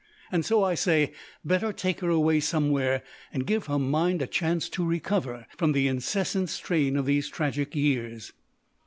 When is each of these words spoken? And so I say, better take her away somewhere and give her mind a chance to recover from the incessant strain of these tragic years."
And 0.31 0.43
so 0.43 0.63
I 0.63 0.73
say, 0.73 1.13
better 1.45 1.71
take 1.71 1.99
her 1.99 2.09
away 2.09 2.39
somewhere 2.39 3.03
and 3.31 3.45
give 3.45 3.67
her 3.67 3.77
mind 3.77 4.23
a 4.23 4.25
chance 4.25 4.67
to 4.69 4.83
recover 4.83 5.45
from 5.57 5.73
the 5.73 5.87
incessant 5.87 6.49
strain 6.49 6.97
of 6.97 7.05
these 7.05 7.29
tragic 7.29 7.75
years." 7.75 8.33